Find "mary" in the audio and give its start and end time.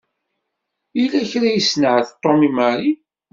2.57-2.91